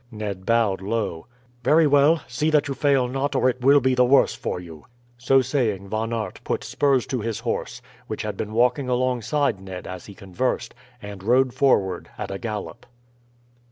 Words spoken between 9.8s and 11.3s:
as he conversed, and